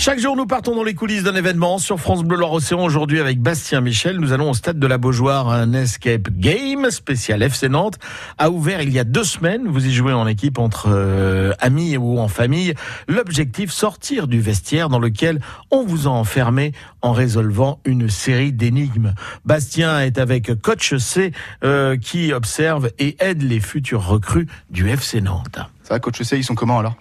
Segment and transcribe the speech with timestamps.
[0.00, 2.82] Chaque jour, nous partons dans les coulisses d'un événement sur France Bleu Loire-Océan.
[2.82, 5.50] Aujourd'hui, avec Bastien Michel, nous allons au stade de la Beaujoire.
[5.50, 7.98] Un escape game spécial FC Nantes
[8.38, 9.68] a ouvert il y a deux semaines.
[9.68, 12.72] Vous y jouez en équipe entre euh, amis ou en famille.
[13.08, 15.38] L'objectif, sortir du vestiaire dans lequel
[15.70, 16.72] on vous a enfermé
[17.02, 19.12] en résolvant une série d'énigmes.
[19.44, 21.32] Bastien est avec Coach C
[21.62, 25.58] euh, qui observe et aide les futurs recrues du FC Nantes.
[25.82, 26.96] Ça va, Coach C, ils sont comment alors?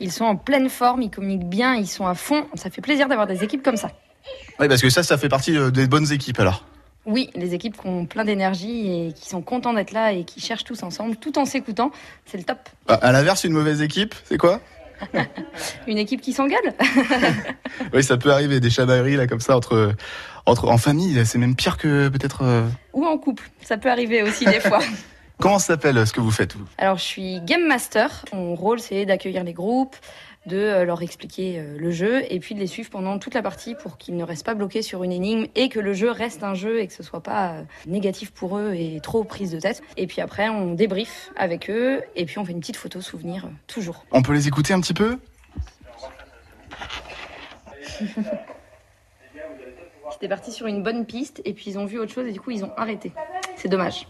[0.00, 2.46] Ils sont en pleine forme, ils communiquent bien, ils sont à fond.
[2.54, 3.90] Ça fait plaisir d'avoir des équipes comme ça.
[4.60, 6.64] Oui, parce que ça, ça fait partie euh, des bonnes équipes alors.
[7.06, 10.40] Oui, les équipes qui ont plein d'énergie et qui sont contents d'être là et qui
[10.40, 11.90] cherchent tous ensemble, tout en s'écoutant,
[12.26, 12.58] c'est le top.
[12.86, 14.60] À, à l'inverse, une mauvaise équipe, c'est quoi?
[15.86, 16.74] Une équipe qui s'engueule?
[17.94, 19.94] Oui, ça peut arriver, des chamailleries là comme ça entre,
[20.44, 22.42] entre en famille, c'est même pire que peut-être.
[22.42, 24.80] euh, ou en couple, ça peut arriver aussi des fois.
[25.40, 26.66] Comment s'appelle euh, ce que vous faites vous?
[26.78, 28.24] Alors je suis game master.
[28.32, 29.94] Mon rôle c'est d'accueillir les groupes,
[30.46, 33.42] de euh, leur expliquer euh, le jeu et puis de les suivre pendant toute la
[33.42, 36.42] partie pour qu'ils ne restent pas bloqués sur une énigme et que le jeu reste
[36.42, 37.54] un jeu et que ce soit pas
[37.86, 39.80] négatif pour eux et trop prise de tête.
[39.96, 43.48] Et puis après on débrief avec eux et puis on fait une petite photo souvenir
[43.68, 44.04] toujours.
[44.10, 45.18] On peut les écouter un petit peu?
[50.10, 52.40] J'étais partie sur une bonne piste et puis ils ont vu autre chose et du
[52.40, 53.12] coup ils ont arrêté.
[53.56, 54.08] C'est dommage.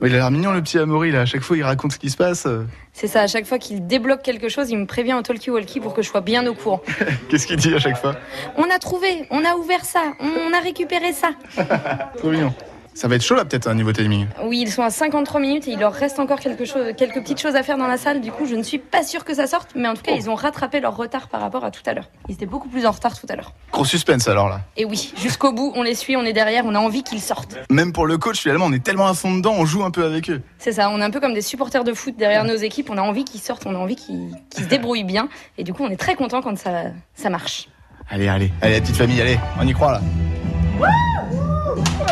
[0.00, 1.98] Oui, Il a l'air mignon le petit Amaury là, à chaque fois il raconte ce
[1.98, 2.46] qui se passe.
[2.92, 5.94] C'est ça, à chaque fois qu'il débloque quelque chose, il me prévient au talkie-walkie pour
[5.94, 6.82] que je sois bien au courant.
[7.28, 8.14] Qu'est-ce qu'il dit à chaque fois?
[8.56, 11.30] On a trouvé, on a ouvert ça, on a récupéré ça.
[12.18, 12.54] Trop mignon.
[12.96, 14.26] Ça va être chaud là peut-être un niveau timing.
[14.42, 17.38] Oui, ils sont à 53 minutes et il leur reste encore quelque chose, quelques petites
[17.38, 18.22] choses à faire dans la salle.
[18.22, 20.30] Du coup, je ne suis pas sûre que ça sorte, mais en tout cas, ils
[20.30, 22.08] ont rattrapé leur retard par rapport à tout à l'heure.
[22.30, 23.52] Ils étaient beaucoup plus en retard tout à l'heure.
[23.70, 24.62] Gros suspense alors là.
[24.78, 27.58] Et oui, jusqu'au bout, on les suit, on est derrière, on a envie qu'ils sortent.
[27.68, 30.06] Même pour le coach finalement, on est tellement à fond dedans, on joue un peu
[30.06, 30.40] avec eux.
[30.56, 32.88] C'est ça, on est un peu comme des supporters de foot derrière nos équipes.
[32.88, 35.28] On a envie qu'ils sortent, on a envie qu'ils se débrouillent bien.
[35.58, 37.68] Et du coup, on est très content quand ça, ça marche.
[38.08, 40.00] Allez, allez, allez la petite famille, allez, on y croit là.
[40.78, 42.05] Bravo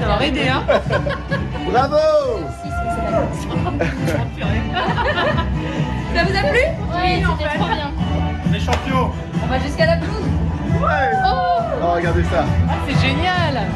[0.00, 0.62] d'avoir aidé, hein.
[1.70, 1.96] Bravo.
[6.14, 6.60] Ça vous a plu?
[6.94, 7.90] Oui, c'était trop bien.
[8.52, 9.10] Les champions.
[9.42, 10.28] On va jusqu'à la pelouse.
[10.80, 11.10] Ouais.
[11.26, 12.44] Oh, regardez ça.
[12.68, 13.66] Ah, c'est génial.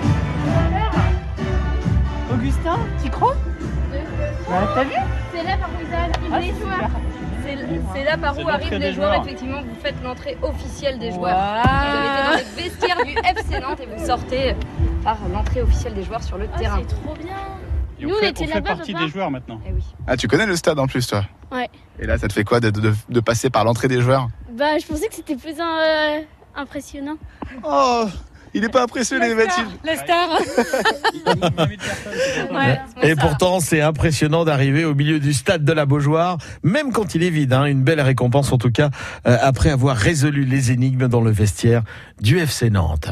[2.32, 3.34] Augustin, tu crois?
[4.48, 4.90] Bah, T'as vu?
[5.34, 6.90] C'est là par où ils arrivent Ah, les joueurs.
[7.94, 9.22] C'est là par où arrivent les joueurs.
[9.22, 11.36] Effectivement, vous faites l'entrée officielle des joueurs.
[11.62, 14.54] Vous mettez dans les vestiaires du FC Nantes et vous sortez
[15.04, 16.80] par l'entrée officielle des joueurs sur le terrain.
[16.80, 17.36] C'est trop bien.
[18.00, 19.60] Et Nous, on on fait, était on fait là-bas, partie des joueurs maintenant.
[19.68, 19.82] Eh oui.
[20.06, 21.22] Ah, tu connais le stade en plus toi?
[21.52, 21.68] Ouais.
[22.00, 24.28] Et là, ça te fait quoi de, de- de passer par l'entrée des joueurs?
[24.50, 26.18] Bah, je pensais que c'était plus euh,
[26.56, 27.16] impressionnant.
[27.62, 28.04] Oh
[28.54, 30.28] Il est pas impressionné, Mathilde La star
[32.52, 32.80] Ouais.
[33.02, 37.22] Et pourtant, c'est impressionnant d'arriver au milieu du stade de la Beaujoire, même quand il
[37.22, 37.52] est vide.
[37.52, 37.64] hein.
[37.64, 38.90] Une belle récompense en tout cas,
[39.26, 41.82] euh, après avoir résolu les énigmes dans le vestiaire
[42.20, 43.10] du FC Nantes.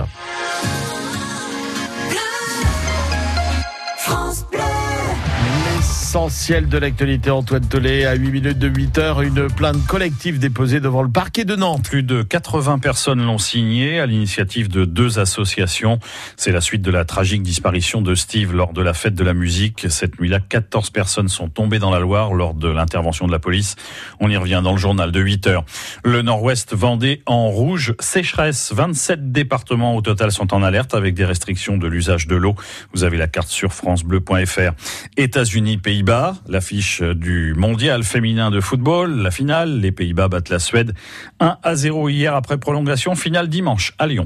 [6.11, 10.81] L'essentiel de l'actualité, Antoine Tollet, à 8 minutes de 8 heures, une plainte collective déposée
[10.81, 11.89] devant le parquet de Nantes.
[11.89, 16.01] Plus de 80 personnes l'ont signé à l'initiative de deux associations.
[16.37, 19.35] C'est la suite de la tragique disparition de Steve lors de la fête de la
[19.35, 19.87] musique.
[19.89, 23.77] Cette nuit-là, 14 personnes sont tombées dans la Loire lors de l'intervention de la police.
[24.19, 25.65] On y revient dans le journal de 8 heures.
[26.03, 28.73] Le nord-ouest Vendée en rouge, sécheresse.
[28.75, 32.57] 27 départements au total sont en alerte avec des restrictions de l'usage de l'eau.
[32.95, 34.73] Vous avez la carte sur francebleu.fr.
[35.17, 39.81] États-Unis, Pays-Bas, l'affiche du mondial féminin de football, la finale.
[39.81, 40.95] Les Pays-Bas battent la Suède
[41.41, 43.15] 1 à 0 hier après prolongation.
[43.15, 44.25] Finale dimanche à Lyon.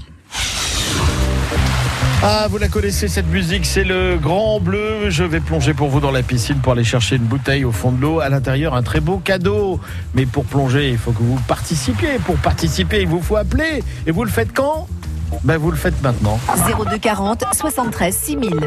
[2.23, 5.11] Ah, vous la connaissez cette musique, c'est le Grand Bleu.
[5.11, 7.91] Je vais plonger pour vous dans la piscine pour aller chercher une bouteille au fond
[7.91, 8.21] de l'eau.
[8.21, 9.81] À l'intérieur, un très beau cadeau.
[10.15, 12.21] Mais pour plonger, il faut que vous participiez.
[12.25, 13.83] Pour participer, il vous faut appeler.
[14.07, 14.87] Et vous le faites quand?
[15.43, 16.39] Ben, vous le faites maintenant.
[16.89, 18.61] 02 40 73 6000.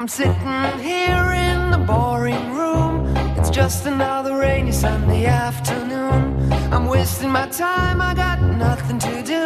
[0.00, 3.14] I'm sitting here in the boring room.
[3.36, 6.50] It's just another rainy Sunday afternoon.
[6.72, 9.44] I'm wasting my time, I got nothing to do.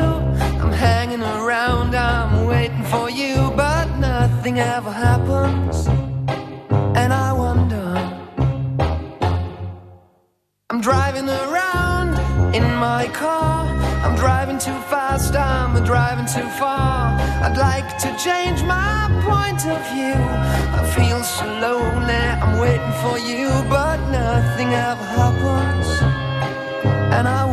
[0.62, 5.88] I'm hanging around, I'm waiting for you, but nothing ever happens.
[7.00, 7.88] And I wonder.
[10.70, 12.10] I'm driving around
[12.54, 13.66] in my car.
[14.04, 16.93] I'm driving too fast, I'm driving too far.
[17.44, 20.16] I'd like to change my point of view.
[20.78, 25.88] I feel so lonely, I'm waiting for you, but nothing ever happens.
[27.12, 27.44] And I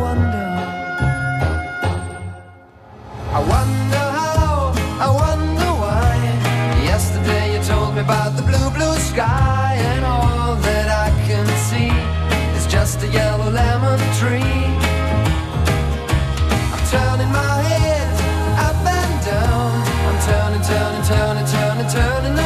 [21.92, 22.41] turning